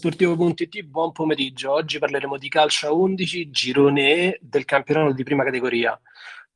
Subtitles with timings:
[0.00, 1.72] Sportivo.it, buon pomeriggio.
[1.72, 6.00] Oggi parleremo di calcio a 11, girone E del campionato di prima categoria,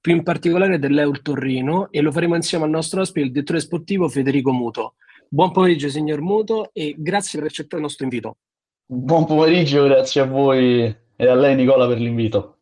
[0.01, 4.09] più in particolare dell'Eur Torrino e lo faremo insieme al nostro ospite, il direttore sportivo
[4.09, 4.95] Federico Muto.
[5.29, 8.39] Buon pomeriggio signor Muto e grazie per accettare il nostro invito.
[8.87, 12.61] Buon pomeriggio, grazie a voi e a lei Nicola per l'invito.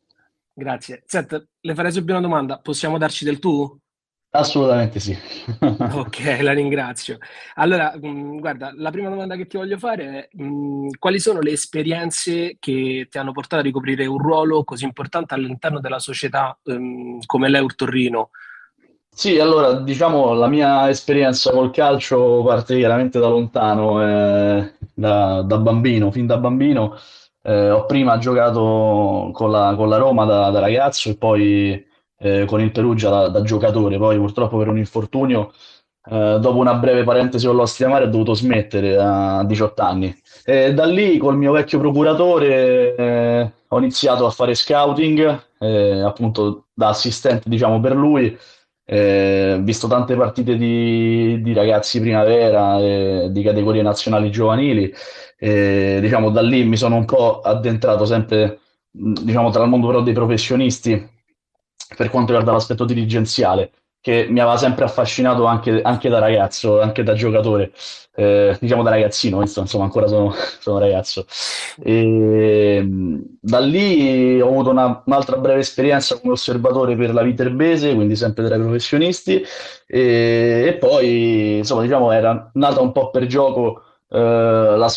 [0.53, 1.05] Grazie.
[1.07, 3.79] Senta, le farei subito una domanda, possiamo darci del tu?
[4.35, 5.15] Assolutamente sì.
[5.61, 7.19] Ok, la ringrazio.
[7.57, 11.51] Allora, mh, guarda, la prima domanda che ti voglio fare è mh, quali sono le
[11.51, 17.19] esperienze che ti hanno portato a ricoprire un ruolo così importante all'interno della società ehm,
[17.27, 18.31] come l'Eur Torrino?
[19.15, 25.59] Sì, allora diciamo la mia esperienza col calcio parte chiaramente da lontano, eh, da, da
[25.59, 26.97] bambino, fin da bambino.
[27.43, 31.91] Eh, ho prima giocato con la, con la Roma da, da ragazzo e poi
[32.23, 35.53] eh, con il Perugia da, da, giocatore, poi purtroppo per un infortunio,
[36.05, 40.17] eh, dopo una breve parentesi con l'Ostia Mare, ho dovuto smettere a 18 anni.
[40.45, 46.67] E da lì col mio vecchio procuratore eh, ho iniziato a fare scouting, eh, appunto
[46.73, 48.37] da assistente diciamo per lui,
[48.85, 54.93] eh, visto tante partite di, di ragazzi primavera, eh, di categorie nazionali giovanili,
[55.39, 58.61] e, diciamo da lì mi sono un po' addentrato sempre
[58.93, 61.12] diciamo, tra il mondo però dei professionisti
[61.97, 67.05] per quanto riguarda l'aspetto dirigenziale, che mi aveva sempre affascinato anche, anche da ragazzo, anche
[67.05, 67.73] da giocatore,
[68.17, 71.25] eh, diciamo da ragazzino, insomma ancora sono, sono ragazzo.
[71.81, 72.85] E,
[73.41, 78.45] da lì ho avuto una, un'altra breve esperienza come osservatore per la Viterbese, quindi sempre
[78.45, 79.41] tra i professionisti,
[79.87, 84.91] e, e poi insomma diciamo era nata un po' per gioco eh, la,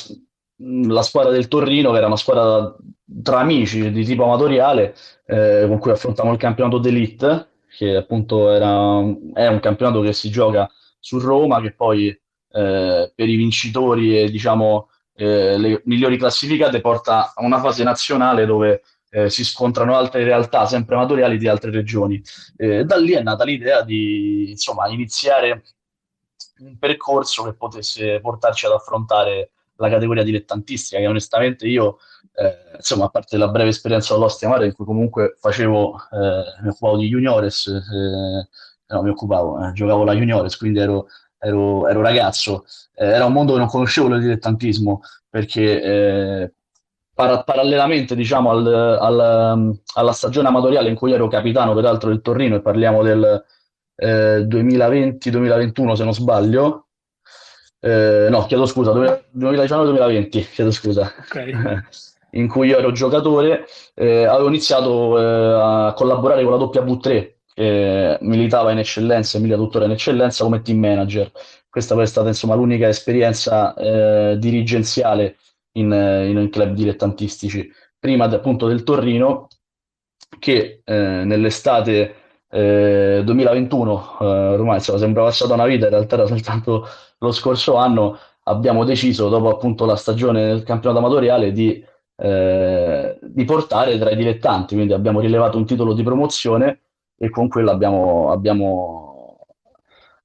[0.57, 2.75] la squadra del Torrino, che era una squadra
[3.23, 8.99] tra amici di tipo amatoriale, eh, con cui affrontiamo il campionato d'Elite, che appunto era,
[9.33, 14.29] è un campionato che si gioca su Roma, che poi eh, per i vincitori e
[14.29, 20.23] diciamo eh, le migliori classificate porta a una fase nazionale dove eh, si scontrano altre
[20.23, 22.21] realtà sempre amatoriali di altre regioni.
[22.55, 25.63] da lì è nata l'idea di insomma, iniziare
[26.59, 31.97] un percorso che potesse portarci ad affrontare la categoria dilettantistica, che onestamente io,
[32.33, 36.69] eh, insomma, a parte la breve esperienza all'Ostia Mare, in cui comunque facevo, eh, mi
[36.69, 38.47] occupavo di juniores, eh,
[38.87, 43.33] no, mi occupavo, eh, giocavo la juniores, quindi ero, ero, ero ragazzo, eh, era un
[43.33, 46.53] mondo che non conoscevo il dilettantismo, perché eh,
[47.13, 52.55] para- parallelamente, diciamo, al, al, alla stagione amatoriale in cui ero capitano, peraltro del Torrino,
[52.55, 53.43] e parliamo del
[53.97, 56.84] 2020-2021 se non sbaglio,
[57.85, 61.53] eh, no, chiedo scusa, 2019-2020, chiedo scusa, okay.
[62.31, 68.17] in cui io ero giocatore, eh, avevo iniziato eh, a collaborare con la W3, che
[68.21, 71.31] militava in eccellenza, milita tuttora in eccellenza come team manager.
[71.69, 75.37] Questa poi è stata insomma l'unica esperienza eh, dirigenziale
[75.73, 79.47] in, in, club dilettantistici, prima appunto del Torrino,
[80.39, 80.93] che eh,
[81.23, 82.15] nell'estate
[82.55, 88.17] 2021, eh, ormai insomma, sembra passata una vita, in realtà era soltanto lo scorso anno,
[88.43, 91.83] abbiamo deciso, dopo appunto la stagione del campionato amatoriale, di,
[92.17, 96.81] eh, di portare tra i dilettanti, quindi abbiamo rilevato un titolo di promozione
[97.17, 99.39] e con quello abbiamo, abbiamo,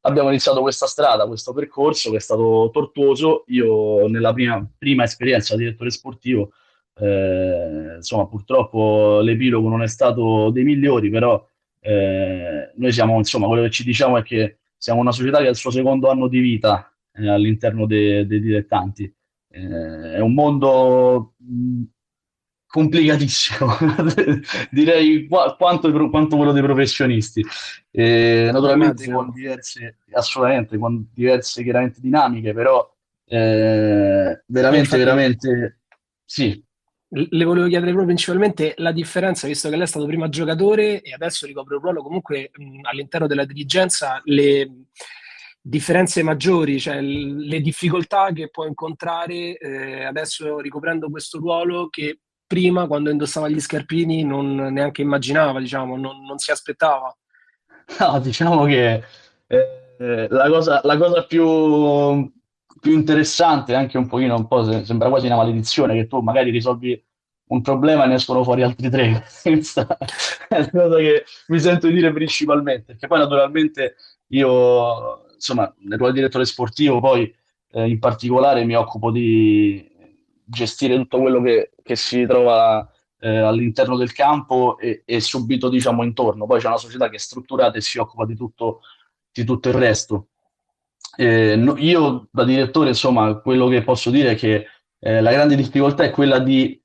[0.03, 3.45] abbiamo iniziato questa strada, questo percorso che è stato tortuoso.
[3.49, 6.51] Io nella prima, prima esperienza da direttore sportivo,
[6.97, 11.43] eh, insomma, purtroppo l'epilogo non è stato dei migliori, però
[11.81, 15.51] eh, noi siamo, insomma, quello che ci diciamo è che siamo una società che ha
[15.51, 19.13] il suo secondo anno di vita eh, all'interno dei, dilettanti.
[19.53, 21.83] Eh, è un mondo mh,
[22.67, 23.67] complicatissimo,
[24.71, 27.45] direi qu- quanto, quanto, quello dei professionisti.
[27.93, 32.89] Naturalmente con diverse, assolutamente, con diverse chiaramente dinamiche, però
[33.27, 35.81] eh, veramente, veramente
[36.25, 36.63] sì.
[37.13, 41.13] Le volevo chiedere proprio principalmente la differenza, visto che lei è stato prima giocatore e
[41.13, 44.85] adesso ricopre un ruolo comunque mh, all'interno della dirigenza, le
[45.61, 52.87] differenze maggiori, cioè le difficoltà che può incontrare eh, adesso ricoprendo questo ruolo che prima,
[52.87, 57.17] quando indossava gli scarpini, non neanche immaginava, diciamo, non, non si aspettava.
[57.99, 59.03] No, diciamo che
[59.47, 62.33] eh, la, cosa, la cosa più
[62.79, 67.03] più interessante, anche un pochino, un po' sembra quasi una maledizione, che tu magari risolvi
[67.51, 69.25] un problema e ne escono fuori altri tre.
[69.43, 73.97] È la cosa che mi sento di dire principalmente, perché poi naturalmente
[74.29, 77.33] io, insomma, nel ruolo di direttore sportivo, poi
[77.73, 79.89] eh, in particolare mi occupo di
[80.45, 82.89] gestire tutto quello che, che si trova
[83.21, 86.47] eh, all'interno del campo e, e, subito, diciamo, intorno.
[86.47, 88.81] Poi c'è una società che è strutturata e si occupa di tutto,
[89.33, 90.29] di tutto il resto.
[91.17, 94.67] Eh, no, io da direttore, insomma, quello che posso dire è che
[94.99, 96.81] eh, la grande difficoltà è quella di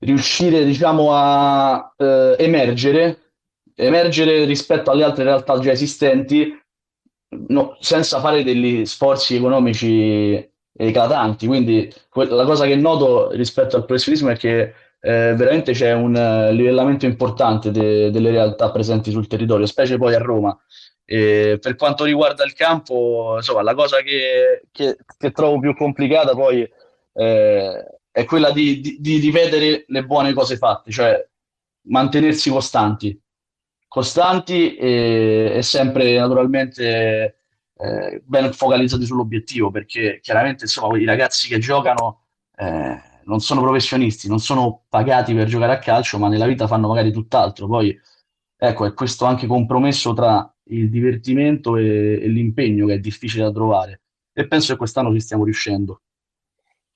[0.00, 3.32] riuscire, diciamo, a eh, emergere,
[3.74, 6.58] emergere rispetto alle altre realtà già esistenti,
[7.48, 11.46] no, senza fare degli sforzi economici eclatanti.
[11.46, 16.52] Quindi la cosa che noto rispetto al professionismo è che eh, veramente c'è un uh,
[16.52, 20.58] livellamento importante de- delle realtà presenti sul territorio, specie poi a Roma.
[21.12, 26.34] E per quanto riguarda il campo, insomma, la cosa che, che, che trovo più complicata
[26.34, 26.62] poi
[27.14, 31.28] eh, è quella di, di, di, ripetere le buone cose fatte, cioè
[31.88, 33.20] mantenersi costanti,
[33.88, 37.38] costanti e, e sempre naturalmente
[37.76, 44.28] eh, ben focalizzati sull'obiettivo, perché chiaramente insomma, i ragazzi che giocano eh, non sono professionisti,
[44.28, 47.66] non sono pagati per giocare a calcio, ma nella vita fanno magari tutt'altro.
[47.66, 47.98] Poi
[48.56, 53.52] ecco, è questo anche compromesso tra il divertimento e, e l'impegno che è difficile da
[53.52, 54.02] trovare.
[54.32, 56.02] E penso che quest'anno ci stiamo riuscendo.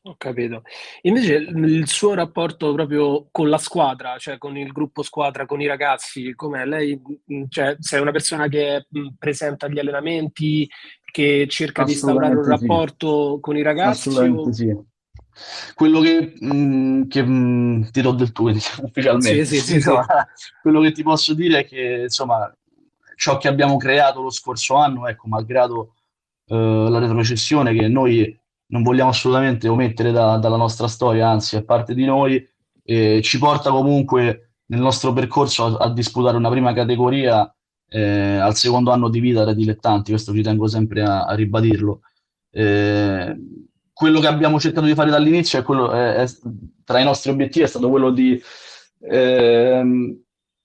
[0.06, 0.62] Ho capito.
[1.02, 5.66] Invece il suo rapporto proprio con la squadra, cioè con il gruppo squadra, con i
[5.66, 6.66] ragazzi, com'è?
[6.66, 7.00] Lei,
[7.48, 8.86] cioè, sei una persona che
[9.18, 10.68] presenta gli allenamenti,
[11.10, 13.40] che cerca di instaurare un rapporto sì.
[13.40, 14.08] con i ragazzi?
[14.08, 14.52] Assolutamente o...
[14.52, 15.72] sì.
[15.74, 18.50] Quello che, mh, che mh, ti do del tuo
[18.82, 19.90] ufficialmente, sì, sì, sì,
[20.60, 22.54] quello che ti posso dire è che insomma
[23.16, 25.94] ciò che abbiamo creato lo scorso anno, ecco, malgrado
[26.46, 31.62] eh, la retrocessione che noi non vogliamo assolutamente omettere da, dalla nostra storia, anzi è
[31.62, 32.46] parte di noi,
[32.82, 37.52] eh, ci porta comunque nel nostro percorso a, a disputare una prima categoria
[37.88, 42.00] eh, al secondo anno di vita da dilettanti, questo ci tengo sempre a, a ribadirlo.
[42.50, 43.36] Eh,
[43.92, 46.26] quello che abbiamo cercato di fare dall'inizio è quello, è, è,
[46.84, 48.40] tra i nostri obiettivi è stato quello di
[49.00, 50.23] ehm,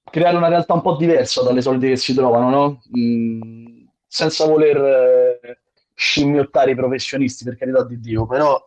[0.09, 2.81] creare una realtà un po' diversa dalle solite che si trovano, no?
[2.97, 5.59] mm, senza voler eh,
[5.93, 8.59] scimmiottare i professionisti, per carità di Dio, però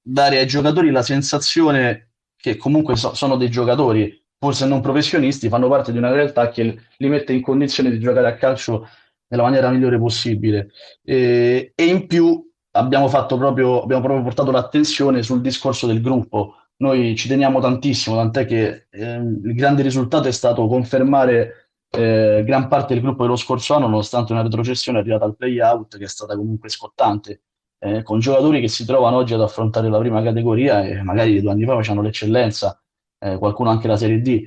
[0.00, 5.48] dare ai giocatori la sensazione che comunque so, sono dei giocatori, pur se non professionisti,
[5.48, 8.88] fanno parte di una realtà che li mette in condizione di giocare a calcio
[9.28, 10.70] nella maniera migliore possibile.
[11.02, 16.54] E, e in più abbiamo, proprio, abbiamo proprio portato l'attenzione sul discorso del gruppo.
[16.78, 22.68] Noi ci teniamo tantissimo, tant'è che eh, il grande risultato è stato confermare eh, gran
[22.68, 26.36] parte del gruppo dello scorso anno, nonostante una retrocessione, arrivata al play-out, che è stata
[26.36, 27.42] comunque scottante,
[27.78, 31.50] eh, con giocatori che si trovano oggi ad affrontare la prima categoria e magari due
[31.50, 32.78] anni fa facevano l'eccellenza,
[33.18, 34.46] eh, qualcuno anche la Serie D.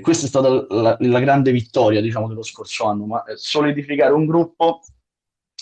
[0.00, 4.26] questa è stata la, la, grande vittoria, diciamo, dello scorso anno, ma eh, solidificare un
[4.26, 4.80] gruppo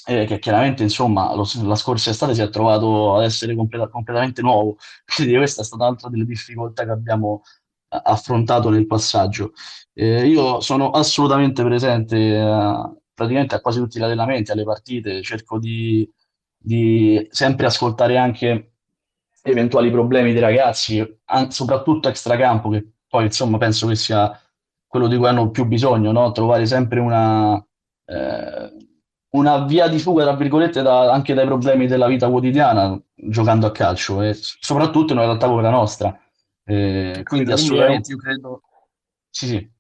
[0.09, 4.41] eh, che chiaramente, insomma, lo, la scorsa estate si è trovato ad essere completa, completamente
[4.41, 4.79] nuovo,
[5.15, 7.43] quindi questa è stata un'altra delle difficoltà che abbiamo
[7.91, 9.53] affrontato nel passaggio.
[9.93, 15.59] Eh, io sono assolutamente presente eh, praticamente a quasi tutti gli allenamenti, alle partite, cerco
[15.59, 16.11] di,
[16.57, 18.73] di sempre ascoltare anche
[19.43, 24.39] eventuali problemi dei ragazzi, an- soprattutto extracampo, che poi insomma penso che sia
[24.87, 26.33] quello di cui hanno più bisogno, no?
[26.33, 27.57] trovare sempre una,
[28.07, 28.88] eh,
[29.31, 33.73] una via di fuga, tra virgolette, da, anche dai problemi della vita quotidiana giocando a
[33.73, 36.19] calcio e soprattutto in una realtà come la nostra.
[36.65, 38.63] Eh, quindi assolutamente io credo...
[39.31, 39.71] Sì, sì.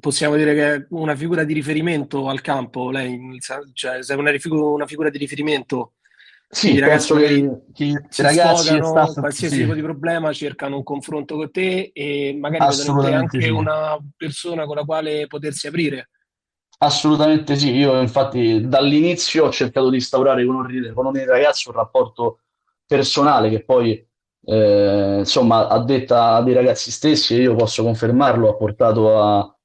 [0.00, 3.38] Possiamo dire che è una figura di riferimento al campo, lei,
[3.74, 5.92] cioè, sei una, una figura di riferimento
[6.52, 9.60] sì, i ragazzi che, che i ragazzi sfogano, qualsiasi sì.
[9.60, 12.64] tipo di problema cercano un confronto con te e magari
[13.14, 13.48] anche sì.
[13.50, 16.08] una persona con la quale potersi aprire.
[16.82, 21.76] Assolutamente sì, io infatti dall'inizio ho cercato di instaurare con, un, con ogni ragazzo un
[21.76, 22.38] rapporto
[22.86, 24.02] personale che poi
[24.44, 29.56] eh, insomma, a detta dei ragazzi stessi, e io posso confermarlo, ha portato a,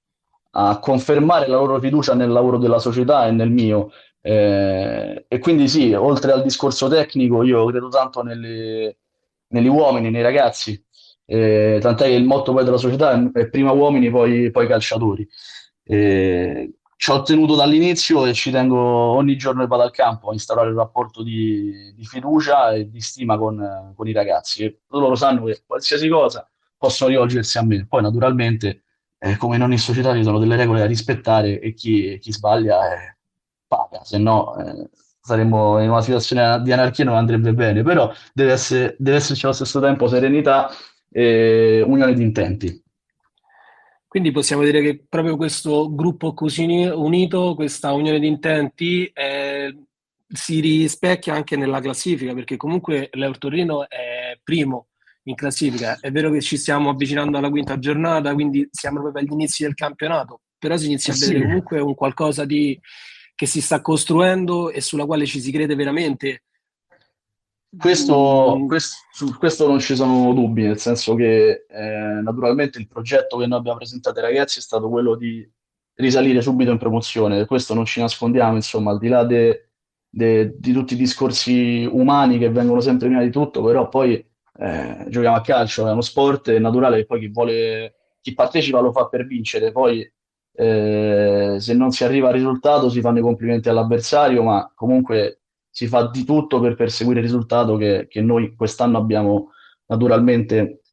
[0.52, 3.92] a, confermare la loro fiducia nel lavoro della società e nel mio.
[4.22, 8.98] Eh, e quindi sì, oltre al discorso tecnico, io credo tanto nelle,
[9.48, 10.84] negli uomini, nei ragazzi,
[11.26, 15.28] eh, tant'è che il motto poi della società è prima uomini, poi, poi calciatori.
[15.84, 20.34] Eh, ci ho tenuto dall'inizio e ci tengo ogni giorno che vado al campo a
[20.34, 24.64] instaurare un rapporto di, di fiducia e di stima con, con, i ragazzi.
[24.64, 27.86] E loro sanno che qualsiasi cosa possono rivolgersi a me.
[27.88, 28.84] Poi, naturalmente,
[29.18, 32.94] eh, come in ogni società, ci sono delle regole da rispettare e chi, chi sbaglia
[32.94, 33.18] eh,
[33.68, 37.84] paga, se no eh, saremmo in una situazione di anarchia e non andrebbe bene.
[37.84, 40.70] Però deve, essere, deve esserci allo stesso tempo serenità
[41.12, 42.84] e unione di intenti.
[44.16, 49.78] Quindi possiamo dire che proprio questo gruppo così unito, questa unione di intenti, eh,
[50.26, 54.88] si rispecchia anche nella classifica, perché comunque l'Eurtorino è primo
[55.24, 55.98] in classifica.
[56.00, 59.74] È vero che ci stiamo avvicinando alla quinta giornata, quindi siamo proprio agli inizi del
[59.74, 62.80] campionato, però si inizia a vedere comunque un qualcosa di,
[63.36, 66.44] che si sta costruendo e sulla quale ci si crede veramente.
[67.78, 68.68] Questo, mm.
[68.68, 73.48] questo, su questo non ci sono dubbi, nel senso che eh, naturalmente il progetto che
[73.48, 75.48] noi abbiamo presentato ai ragazzi è stato quello di
[75.96, 79.70] risalire subito in promozione, questo non ci nascondiamo, insomma, al di là de,
[80.10, 84.14] de, di tutti i discorsi umani che vengono sempre prima di tutto, però poi
[84.58, 88.80] eh, giochiamo a calcio, è uno sport, è naturale che poi chi vuole, chi partecipa
[88.80, 90.10] lo fa per vincere, poi
[90.58, 95.42] eh, se non si arriva al risultato si fanno i complimenti all'avversario, ma comunque
[95.76, 99.52] si fa di tutto per perseguire il risultato che, che noi quest'anno abbiamo
[99.88, 100.84] naturalmente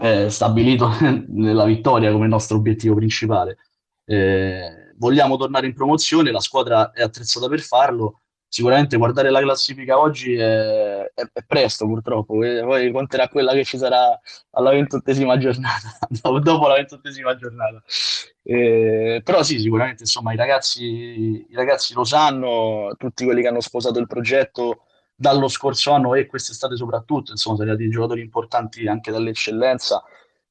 [0.00, 0.90] eh, stabilito
[1.30, 3.58] nella vittoria come nostro obiettivo principale.
[4.04, 8.22] Eh, vogliamo tornare in promozione, la squadra è attrezzata per farlo.
[8.52, 13.78] Sicuramente guardare la classifica oggi è, è, è presto purtroppo, poi conterà quella che ci
[13.78, 14.18] sarà
[14.50, 15.96] alla ventottesima giornata,
[16.42, 17.80] dopo la ventottesima giornata.
[18.42, 23.60] Eh, però sì, sicuramente insomma i ragazzi, i ragazzi lo sanno, tutti quelli che hanno
[23.60, 29.12] sposato il progetto dallo scorso anno e quest'estate soprattutto, insomma, sono arrivati giocatori importanti anche
[29.12, 30.02] dall'eccellenza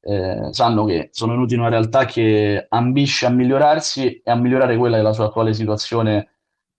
[0.01, 4.77] eh, sanno che sono venuti in una realtà che ambisce a migliorarsi e a migliorare
[4.77, 6.29] quella che è la sua attuale situazione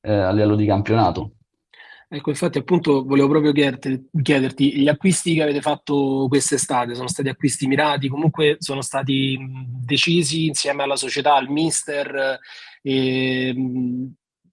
[0.01, 1.33] eh, a livello di campionato.
[2.13, 7.29] Ecco, infatti appunto volevo proprio chiederti, chiederti, gli acquisti che avete fatto quest'estate sono stati
[7.29, 9.39] acquisti mirati, comunque sono stati
[9.85, 12.37] decisi insieme alla società, al mister,
[12.83, 13.55] e,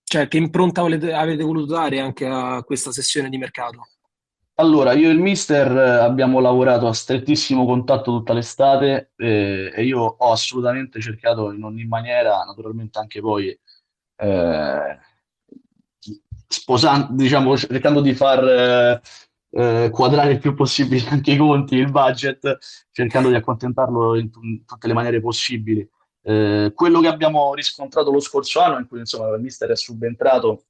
[0.03, 3.87] cioè che impronta volete, avete voluto dare anche a questa sessione di mercato?
[4.59, 9.83] Allora, io e il mister eh, abbiamo lavorato a strettissimo contatto tutta l'estate eh, e
[9.83, 13.49] io ho assolutamente cercato in ogni maniera, naturalmente anche poi
[14.15, 14.97] eh,
[16.47, 19.01] sposando, diciamo, cercando di far eh,
[19.51, 22.57] eh, quadrare il più possibile anche i conti, il budget,
[22.91, 25.87] cercando di accontentarlo in, in tutte le maniere possibili.
[26.23, 30.63] Eh, quello che abbiamo riscontrato lo scorso anno, in cui insomma il mister è subentrato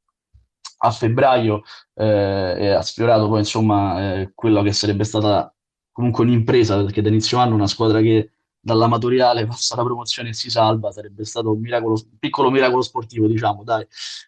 [0.79, 1.63] a febbraio
[1.95, 5.51] eh, e ha sfiorato poi insomma eh, quella che sarebbe stata
[5.91, 8.33] comunque un'impresa perché da inizio anno una squadra che
[8.67, 13.25] dall'amatoriale passa alla promozione e si salva sarebbe stato un, miracolo, un piccolo miracolo sportivo
[13.25, 13.87] diciamo dai.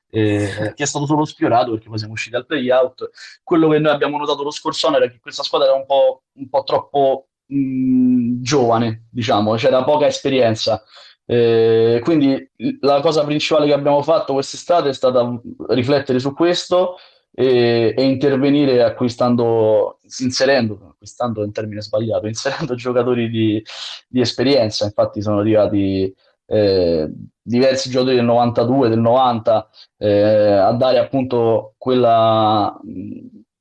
[0.09, 3.09] Eh, che è stato solo sfiorato perché poi siamo usciti al playout.
[3.43, 6.23] Quello che noi abbiamo notato lo scorso anno era che questa squadra era un po',
[6.33, 10.81] un po troppo mh, giovane diciamo c'era poca esperienza.
[11.25, 16.95] Eh, quindi la cosa principale che abbiamo fatto quest'estate è stata riflettere su questo
[17.39, 23.63] e, e intervenire acquistando, inserendo, acquistando è un termine sbagliato, inserendo giocatori di,
[24.09, 24.83] di esperienza.
[24.83, 26.13] Infatti sono arrivati
[26.45, 27.09] eh,
[27.41, 29.69] diversi giocatori del 92, del 90
[29.99, 32.77] eh, a dare appunto quella,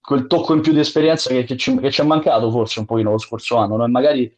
[0.00, 2.84] quel tocco in più di esperienza che, che, ci, che ci è mancato forse un
[2.84, 3.76] pochino lo scorso anno.
[3.76, 3.86] No?
[3.86, 4.28] magari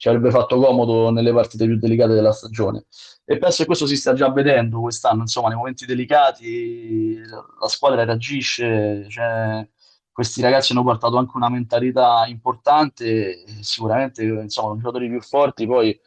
[0.00, 2.86] ci avrebbe fatto comodo nelle partite più delicate della stagione.
[3.22, 8.02] E penso che questo si sta già vedendo quest'anno, insomma, nei momenti delicati la squadra
[8.04, 9.68] reagisce, cioè,
[10.10, 16.00] questi ragazzi hanno portato anche una mentalità importante, sicuramente insomma, giocatori più forti poi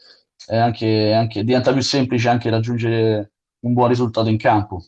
[0.47, 4.83] anche, anche, diventa più semplice anche raggiungere un buon risultato in campo.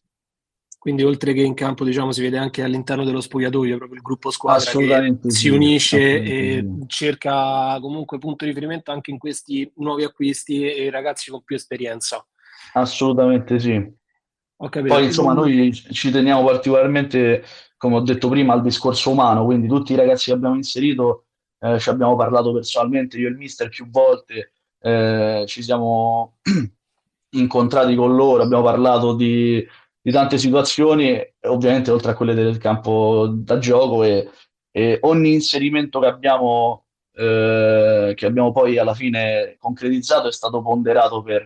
[0.86, 4.30] Quindi oltre che in campo, diciamo, si vede anche all'interno dello spogliatoio proprio il gruppo
[4.30, 10.04] squadra che sì, si unisce e cerca comunque punto di riferimento anche in questi nuovi
[10.04, 12.24] acquisti e ragazzi con più esperienza.
[12.74, 13.84] Assolutamente sì.
[14.56, 17.44] Poi insomma noi ci teniamo particolarmente,
[17.78, 21.26] come ho detto prima, al discorso umano, quindi tutti i ragazzi che abbiamo inserito
[21.62, 24.52] eh, ci abbiamo parlato personalmente, io e il mister più volte,
[24.82, 26.38] eh, ci siamo
[27.34, 29.68] incontrati con loro, abbiamo parlato di
[30.06, 34.30] di tante situazioni, ovviamente oltre a quelle del campo da gioco e,
[34.70, 41.24] e ogni inserimento che abbiamo, eh, che abbiamo poi alla fine concretizzato è stato ponderato
[41.24, 41.44] per,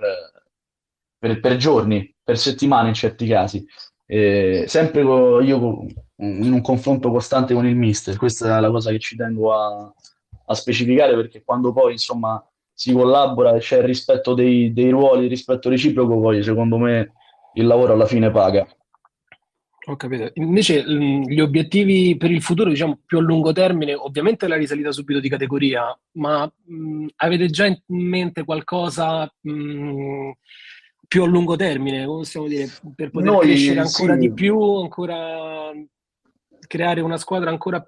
[1.17, 3.65] per, per giorni, per settimane in certi casi.
[4.05, 5.85] Eh, sempre con, io
[6.17, 9.93] in un confronto costante con il mister, questa è la cosa che ci tengo a,
[10.47, 15.23] a specificare perché quando poi insomma si collabora e c'è il rispetto dei, dei ruoli,
[15.23, 17.13] il rispetto reciproco, poi secondo me
[17.59, 18.67] il lavoro alla fine paga.
[19.85, 20.29] Ho capito.
[20.35, 25.19] Invece gli obiettivi per il futuro, diciamo più a lungo termine, ovviamente la risalita subito
[25.19, 30.31] di categoria, ma mh, avete già in mente qualcosa mh,
[31.07, 34.19] più a lungo termine, come possiamo dire, per poter Noi, crescere ancora sì.
[34.19, 35.71] di più, ancora
[36.67, 37.83] creare una squadra ancora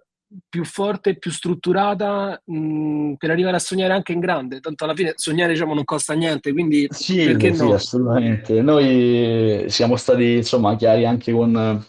[0.48, 4.60] più forte, più strutturata mh, per arrivare a sognare anche in grande.
[4.60, 7.74] Tanto alla fine sognare diciamo, non costa niente, quindi sì, perché sì, no?
[7.74, 8.62] assolutamente.
[8.62, 11.86] Noi siamo stati insomma chiari anche con,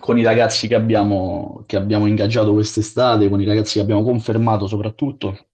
[0.00, 4.66] con i ragazzi che abbiamo, che abbiamo ingaggiato quest'estate, con i ragazzi che abbiamo confermato
[4.66, 5.46] soprattutto.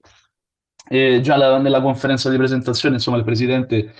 [0.89, 3.93] E già la, nella conferenza di presentazione, insomma, il presidente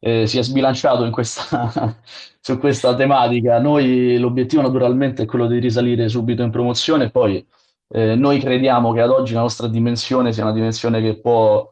[0.00, 1.96] eh, si è sbilanciato in questa,
[2.40, 3.60] su questa tematica.
[3.60, 7.46] Noi l'obiettivo naturalmente è quello di risalire subito in promozione e poi
[7.90, 11.70] eh, noi crediamo che ad oggi la nostra dimensione sia una dimensione che può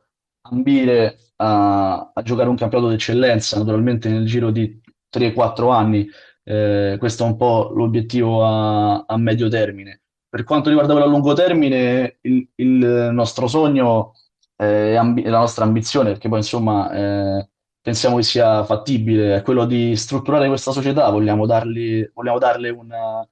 [0.50, 4.80] ambire a, a giocare un campionato d'eccellenza, naturalmente nel giro di
[5.14, 6.08] 3-4 anni.
[6.42, 10.02] Eh, questo è un po' l'obiettivo a, a, medio termine.
[10.28, 14.12] Per quanto riguarda quello a lungo termine, il, il nostro sogno
[14.56, 17.48] eh, ambi- la nostra ambizione, perché poi insomma eh,
[17.86, 23.24] pensiamo che sia fattibile, è quello di strutturare questa società, vogliamo dargli, vogliamo darle una,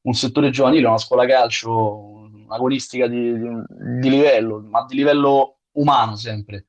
[0.00, 3.48] un settore giovanile, una scuola calcio, agonistica di, di,
[4.00, 6.68] di livello, ma di livello umano sempre,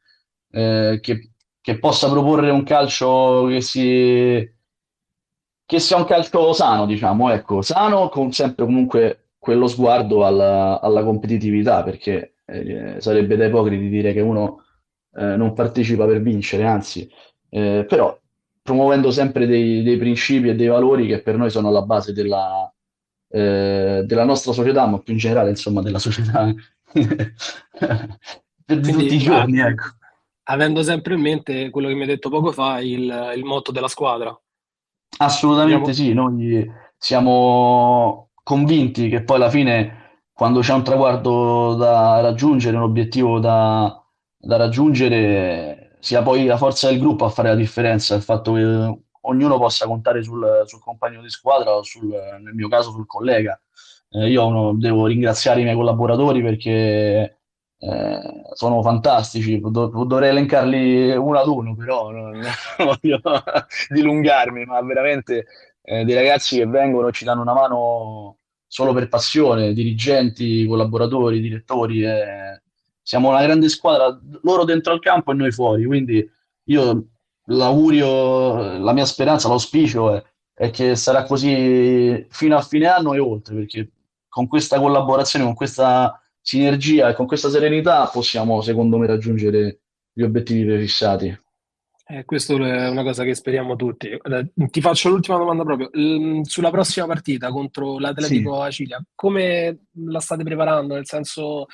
[0.51, 1.31] eh, che,
[1.61, 4.53] che, possa proporre un calcio che, si,
[5.65, 11.05] che sia un calcio sano, diciamo, ecco, sano con sempre comunque quello sguardo alla, alla
[11.05, 14.63] competitività, perché eh, sarebbe da ipocriti dire che uno
[15.15, 17.09] eh, non partecipa per vincere, anzi,
[17.49, 18.17] eh, però
[18.61, 22.71] promuovendo sempre dei, dei, principi e dei valori che per noi sono alla base della,
[23.29, 26.45] eh, della nostra società, ma più in generale, insomma, della società
[26.93, 27.03] di
[28.65, 29.85] Quindi, tutti i giorni, ecco.
[30.49, 33.87] Avendo sempre in mente quello che mi hai detto poco fa, il, il motto della
[33.87, 34.35] squadra.
[35.17, 36.09] Assolutamente Siamo...
[36.09, 42.83] sì, noi siamo convinti che poi alla fine, quando c'è un traguardo da raggiungere, un
[42.83, 43.98] obiettivo da,
[44.39, 48.99] da raggiungere, sia poi la forza del gruppo a fare la differenza, il fatto che
[49.21, 53.59] ognuno possa contare sul, sul compagno di squadra o sul, nel mio caso sul collega.
[54.11, 57.39] Eh, io uno, devo ringraziare i miei collaboratori perché
[57.77, 58.21] eh,
[58.53, 62.31] sono fantastici, Dov- dovrei elencarli uno ad uno, però non,
[62.77, 63.21] non voglio
[63.89, 65.45] dilungarmi, ma veramente
[65.81, 71.39] eh, dei ragazzi che vengono e ci danno una mano solo per passione, dirigenti, collaboratori,
[71.41, 72.03] direttori.
[72.03, 72.61] Eh,
[73.09, 76.23] siamo una grande squadra, loro dentro al campo e noi fuori, quindi
[76.65, 77.07] io
[77.45, 80.23] l'augurio, la mia speranza, l'auspicio è,
[80.53, 83.89] è, che sarà così fino a fine anno e oltre, perché
[84.27, 89.79] con questa collaborazione, con questa sinergia e con questa serenità possiamo, secondo me, raggiungere
[90.13, 91.35] gli obiettivi prefissati.
[92.11, 94.07] Eh, questo è una cosa che speriamo tutti.
[94.53, 95.89] Ti faccio l'ultima domanda proprio.
[96.43, 98.67] Sulla prossima partita contro l'Atletico sì.
[98.67, 100.93] Acilia, come la state preparando?
[100.93, 101.65] Nel senso,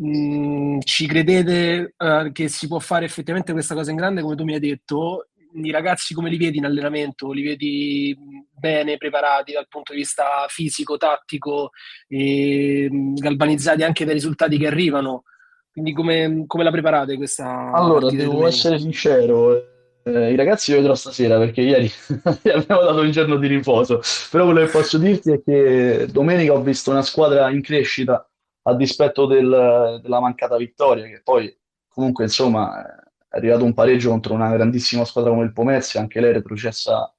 [0.00, 4.44] Mm, ci credete uh, che si può fare effettivamente questa cosa in grande, come tu
[4.44, 5.28] mi hai detto?
[5.54, 7.30] I ragazzi come li vedi in allenamento?
[7.30, 8.16] Li vedi
[8.50, 11.70] bene preparati dal punto di vista fisico, tattico,
[12.08, 15.24] e mm, galvanizzati anche dai risultati che arrivano?
[15.70, 19.56] Quindi come, come la preparate questa Allora, devo essere sincero,
[20.04, 21.90] eh, i ragazzi li vedrò stasera perché ieri
[22.52, 24.00] abbiamo dato un giorno di riposo,
[24.30, 28.26] però quello che posso dirti è che domenica ho visto una squadra in crescita
[28.62, 31.54] a dispetto del, della mancata vittoria, che poi
[31.88, 36.32] comunque insomma è arrivato un pareggio contro una grandissima squadra come il Pomezia, anche lei
[36.32, 37.12] retrocessa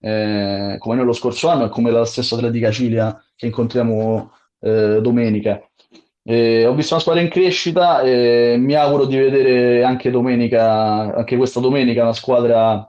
[0.00, 5.00] eh, come noi lo scorso anno e come la stessa Atletica Cilia che incontriamo eh,
[5.00, 5.64] domenica.
[6.24, 11.36] Eh, ho visto una squadra in crescita e mi auguro di vedere anche domenica, anche
[11.36, 12.86] questa domenica, una squadra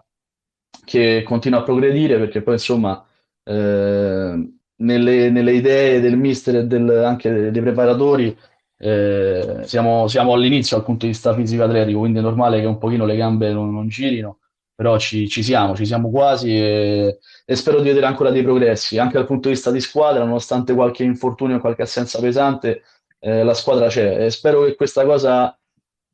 [0.85, 3.03] che continua a progredire perché poi insomma
[3.43, 8.35] eh, nelle, nelle idee del mister e del, anche dei preparatori
[8.77, 12.77] eh, siamo, siamo, all'inizio dal punto di vista fisico atletico, quindi è normale che un
[12.77, 14.39] pochino le gambe non, non girino,
[14.75, 18.97] però ci, ci, siamo, ci siamo quasi e, e, spero di vedere ancora dei progressi,
[18.97, 22.83] anche dal punto di vista di squadra, nonostante qualche infortunio e qualche assenza pesante,
[23.19, 25.57] eh, la squadra c'è e spero che questa cosa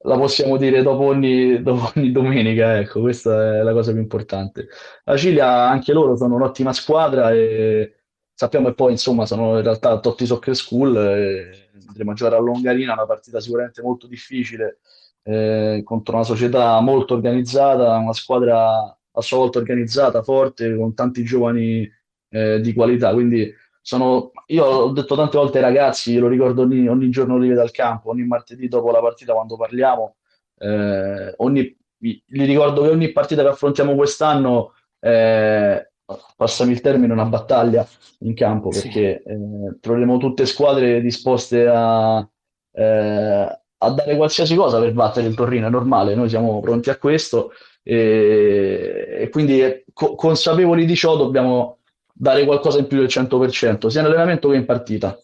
[0.04, 4.68] la possiamo dire dopo ogni, dopo ogni domenica, ecco, questa è la cosa più importante.
[5.06, 7.99] La Cilia, anche loro sono un'ottima squadra e
[8.40, 12.40] Sappiamo che poi, insomma, sono in realtà Totti Soccer School, e andremo a giocare a
[12.40, 14.80] Longarina, una partita sicuramente molto difficile,
[15.24, 21.26] eh, contro una società molto organizzata, una squadra a sua volta organizzata, forte, con tanti
[21.26, 21.86] giovani
[22.30, 23.12] eh, di qualità.
[23.12, 27.50] Quindi sono, io ho detto tante volte ai ragazzi, lo ricordo ogni, ogni giorno li
[27.50, 30.16] vedo al campo, ogni martedì dopo la partita quando parliamo,
[30.60, 35.89] eh, ogni, li ricordo che ogni partita che affrontiamo quest'anno eh,
[36.36, 37.88] passami il termine, una battaglia
[38.20, 39.32] in campo perché sì.
[39.32, 42.28] eh, troveremo tutte squadre disposte a,
[42.72, 46.98] eh, a, dare qualsiasi cosa per battere il Torino, è normale, noi siamo pronti a
[46.98, 47.52] questo
[47.84, 51.78] e, e quindi eh, co- consapevoli di ciò dobbiamo
[52.12, 55.18] dare qualcosa in più del 100%, sia in allenamento che in partita.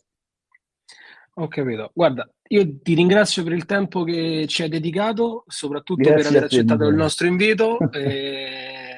[1.38, 1.92] Ho capito.
[1.94, 6.44] Guarda, io ti ringrazio per il tempo che ci hai dedicato, soprattutto Grazie per aver
[6.44, 7.78] accettato il nostro invito.
[7.92, 8.95] e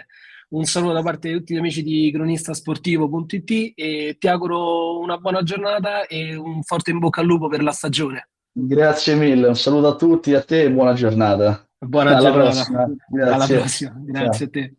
[0.49, 5.43] un saluto da parte di tutti gli amici di cronistasportivo.it e ti auguro una buona
[5.43, 8.29] giornata e un forte in bocca al lupo per la stagione.
[8.51, 11.67] Grazie mille, un saluto a tutti, a te e buona giornata.
[11.79, 12.49] Buona Alla giornata.
[12.49, 12.81] prossima.
[12.83, 12.95] Alla
[13.35, 13.57] Grazie.
[13.57, 13.93] prossima.
[14.03, 14.47] Grazie Ciao.
[14.47, 14.75] a te.